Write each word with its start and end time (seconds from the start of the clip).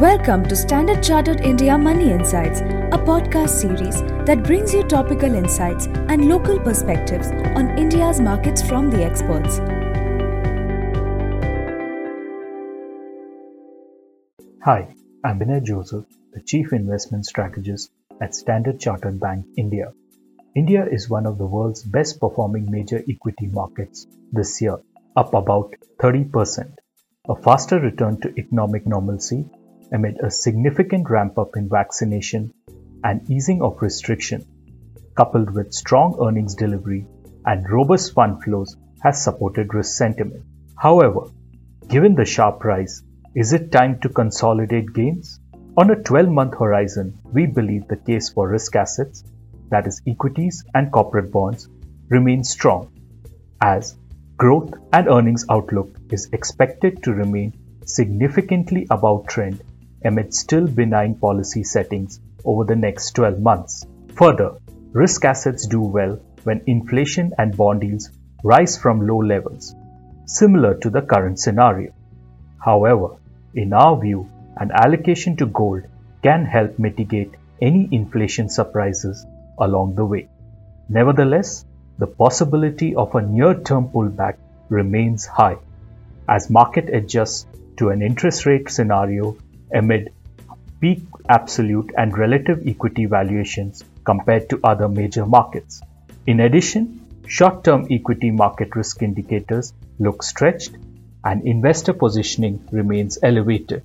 Welcome 0.00 0.44
to 0.44 0.56
Standard 0.56 1.02
Chartered 1.02 1.42
India 1.42 1.76
Money 1.76 2.10
Insights, 2.10 2.60
a 2.62 2.98
podcast 3.08 3.50
series 3.50 4.00
that 4.24 4.42
brings 4.42 4.72
you 4.72 4.82
topical 4.82 5.34
insights 5.34 5.88
and 5.88 6.26
local 6.26 6.58
perspectives 6.58 7.26
on 7.28 7.76
India's 7.78 8.18
markets 8.18 8.62
from 8.62 8.90
the 8.90 9.04
experts. 9.04 9.58
Hi, 14.64 14.94
I'm 15.22 15.38
Vinay 15.38 15.62
Joseph, 15.62 16.06
the 16.32 16.40
Chief 16.40 16.72
Investment 16.72 17.26
Strategist 17.26 17.90
at 18.22 18.34
Standard 18.34 18.80
Chartered 18.80 19.20
Bank 19.20 19.44
India. 19.58 19.92
India 20.56 20.86
is 20.90 21.10
one 21.10 21.26
of 21.26 21.36
the 21.36 21.44
world's 21.44 21.82
best 21.82 22.20
performing 22.20 22.70
major 22.70 23.04
equity 23.06 23.48
markets 23.48 24.06
this 24.32 24.62
year, 24.62 24.78
up 25.14 25.34
about 25.34 25.74
30%. 25.98 26.72
A 27.28 27.36
faster 27.36 27.78
return 27.78 28.18
to 28.22 28.32
economic 28.38 28.86
normalcy 28.86 29.44
amid 29.92 30.18
a 30.20 30.30
significant 30.30 31.08
ramp 31.10 31.38
up 31.38 31.56
in 31.56 31.68
vaccination 31.68 32.52
and 33.02 33.28
easing 33.30 33.62
of 33.62 33.80
restriction, 33.80 34.44
coupled 35.16 35.50
with 35.54 35.72
strong 35.72 36.16
earnings 36.20 36.54
delivery 36.54 37.06
and 37.46 37.68
robust 37.70 38.12
fund 38.12 38.42
flows, 38.42 38.76
has 39.02 39.22
supported 39.22 39.72
risk 39.74 39.96
sentiment. 39.96 40.44
However, 40.76 41.22
given 41.88 42.14
the 42.14 42.24
sharp 42.24 42.64
rise, 42.64 43.02
is 43.34 43.52
it 43.52 43.72
time 43.72 44.00
to 44.00 44.08
consolidate 44.08 44.92
gains? 44.92 45.40
On 45.76 45.90
a 45.90 46.02
12 46.02 46.28
month 46.28 46.58
horizon, 46.58 47.18
we 47.24 47.46
believe 47.46 47.88
the 47.88 47.96
case 47.96 48.28
for 48.28 48.48
risk 48.48 48.76
assets 48.76 49.24
that 49.70 49.86
is 49.86 50.02
equities 50.06 50.64
and 50.74 50.92
corporate 50.92 51.30
bonds, 51.30 51.68
remain 52.08 52.42
strong 52.44 52.90
as 53.60 53.96
growth 54.36 54.72
and 54.92 55.06
earnings 55.08 55.44
outlook 55.48 55.94
is 56.10 56.28
expected 56.32 57.02
to 57.02 57.12
remain 57.12 57.52
significantly 57.84 58.86
above 58.90 59.26
trend 59.26 59.62
amid 60.04 60.34
still 60.34 60.66
benign 60.66 61.14
policy 61.14 61.62
settings 61.62 62.20
over 62.44 62.64
the 62.64 62.76
next 62.76 63.12
12 63.12 63.40
months. 63.40 63.86
Further, 64.14 64.56
risk 64.92 65.24
assets 65.24 65.66
do 65.66 65.80
well 65.80 66.20
when 66.44 66.62
inflation 66.66 67.32
and 67.38 67.56
bond 67.56 67.82
yields 67.82 68.10
rise 68.42 68.76
from 68.76 69.06
low 69.06 69.18
levels, 69.18 69.74
similar 70.26 70.74
to 70.78 70.90
the 70.90 71.02
current 71.02 71.38
scenario. 71.38 71.92
However, 72.58 73.16
in 73.54 73.72
our 73.72 74.00
view, 74.00 74.28
an 74.56 74.70
allocation 74.72 75.36
to 75.36 75.46
gold 75.46 75.82
can 76.22 76.44
help 76.44 76.78
mitigate 76.78 77.34
any 77.60 77.88
inflation 77.92 78.48
surprises 78.48 79.26
along 79.58 79.94
the 79.94 80.04
way. 80.04 80.28
Nevertheless, 80.88 81.64
the 81.98 82.06
possibility 82.06 82.94
of 82.94 83.14
a 83.14 83.22
near-term 83.22 83.88
pullback 83.88 84.36
remains 84.68 85.26
high 85.26 85.58
as 86.28 86.48
market 86.48 86.88
adjusts 86.94 87.46
to 87.76 87.90
an 87.90 88.02
interest 88.02 88.46
rate 88.46 88.70
scenario 88.70 89.36
amid 89.74 90.12
peak 90.80 91.02
absolute 91.28 91.90
and 91.96 92.16
relative 92.16 92.66
equity 92.66 93.06
valuations 93.06 93.84
compared 94.04 94.48
to 94.48 94.60
other 94.64 94.88
major 94.88 95.26
markets. 95.26 95.80
In 96.26 96.40
addition, 96.40 97.06
short-term 97.26 97.86
equity 97.90 98.30
market 98.30 98.74
risk 98.74 99.02
indicators 99.02 99.72
look 99.98 100.22
stretched 100.22 100.72
and 101.24 101.46
investor 101.46 101.92
positioning 101.92 102.66
remains 102.72 103.18
elevated. 103.22 103.82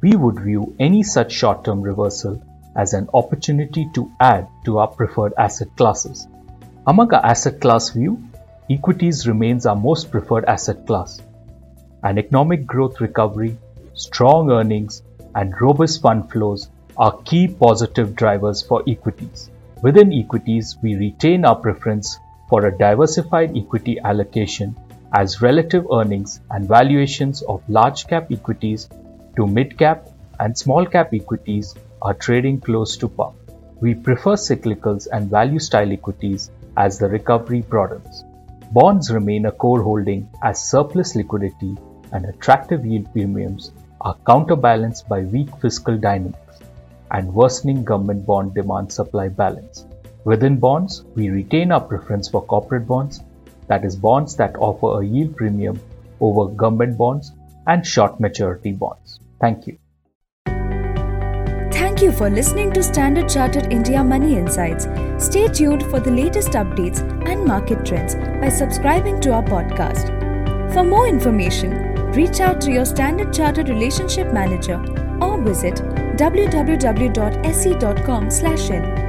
We 0.00 0.14
would 0.14 0.40
view 0.40 0.76
any 0.78 1.02
such 1.02 1.32
short-term 1.32 1.82
reversal 1.82 2.42
as 2.76 2.92
an 2.92 3.08
opportunity 3.12 3.88
to 3.94 4.10
add 4.20 4.48
to 4.64 4.78
our 4.78 4.88
preferred 4.88 5.34
asset 5.36 5.68
classes. 5.76 6.28
Among 6.86 7.12
our 7.12 7.24
asset 7.24 7.60
class 7.60 7.90
view, 7.90 8.22
equities 8.70 9.26
remains 9.26 9.66
our 9.66 9.74
most 9.74 10.10
preferred 10.10 10.44
asset 10.44 10.86
class. 10.86 11.20
An 12.02 12.18
economic 12.18 12.66
growth 12.66 13.00
recovery, 13.00 13.56
strong 13.94 14.50
earnings, 14.50 15.02
and 15.36 15.60
robust 15.60 16.00
fund 16.02 16.30
flows 16.32 16.68
are 16.96 17.20
key 17.24 17.46
positive 17.46 18.16
drivers 18.16 18.62
for 18.62 18.82
equities. 18.88 19.50
Within 19.82 20.12
equities, 20.12 20.76
we 20.82 20.96
retain 20.96 21.44
our 21.44 21.56
preference 21.56 22.18
for 22.48 22.64
a 22.64 22.76
diversified 22.76 23.56
equity 23.56 23.98
allocation 24.02 24.74
as 25.12 25.42
relative 25.42 25.86
earnings 25.92 26.40
and 26.50 26.66
valuations 26.66 27.42
of 27.42 27.62
large 27.68 28.06
cap 28.06 28.32
equities 28.32 28.88
to 29.36 29.46
mid 29.46 29.76
cap 29.78 30.08
and 30.40 30.56
small 30.56 30.86
cap 30.86 31.12
equities 31.12 31.74
are 32.00 32.14
trading 32.14 32.58
close 32.60 32.96
to 32.96 33.08
par. 33.08 33.32
We 33.80 33.94
prefer 33.94 34.36
cyclicals 34.36 35.06
and 35.12 35.30
value 35.30 35.58
style 35.58 35.92
equities 35.92 36.50
as 36.78 36.98
the 36.98 37.08
recovery 37.08 37.60
broadens. 37.60 38.24
Bonds 38.72 39.10
remain 39.12 39.46
a 39.46 39.52
core 39.52 39.82
holding 39.82 40.28
as 40.42 40.70
surplus 40.70 41.14
liquidity 41.14 41.76
and 42.12 42.24
attractive 42.24 42.86
yield 42.86 43.12
premiums 43.12 43.72
are 44.00 44.16
counterbalanced 44.26 45.08
by 45.08 45.20
weak 45.20 45.48
fiscal 45.60 45.96
dynamics 45.96 46.60
and 47.10 47.32
worsening 47.32 47.84
government 47.84 48.26
bond 48.26 48.54
demand 48.54 48.92
supply 48.92 49.28
balance. 49.28 49.86
Within 50.24 50.58
bonds, 50.58 51.04
we 51.14 51.30
retain 51.30 51.72
our 51.72 51.80
preference 51.80 52.28
for 52.28 52.44
corporate 52.44 52.86
bonds, 52.86 53.22
that 53.68 53.84
is, 53.84 53.96
bonds 53.96 54.36
that 54.36 54.56
offer 54.56 55.00
a 55.00 55.06
yield 55.06 55.36
premium 55.36 55.80
over 56.20 56.52
government 56.52 56.98
bonds 56.98 57.32
and 57.66 57.86
short 57.86 58.18
maturity 58.20 58.72
bonds. 58.72 59.20
Thank 59.40 59.66
you. 59.66 59.78
Thank 61.72 62.02
you 62.02 62.12
for 62.12 62.28
listening 62.28 62.72
to 62.72 62.82
Standard 62.82 63.28
Chartered 63.28 63.72
India 63.72 64.02
Money 64.04 64.36
Insights. 64.36 64.86
Stay 65.18 65.48
tuned 65.48 65.82
for 65.84 66.00
the 66.00 66.10
latest 66.10 66.50
updates 66.50 67.00
and 67.28 67.44
market 67.44 67.84
trends 67.86 68.14
by 68.14 68.48
subscribing 68.48 69.20
to 69.20 69.32
our 69.32 69.42
podcast. 69.42 70.12
For 70.72 70.84
more 70.84 71.06
information, 71.06 71.95
reach 72.16 72.40
out 72.40 72.60
to 72.62 72.72
your 72.72 72.86
Standard 72.86 73.32
Chartered 73.32 73.68
Relationship 73.68 74.32
Manager 74.32 74.82
or 75.20 75.40
visit 75.42 75.74
www.sc.com/in. 76.16 79.05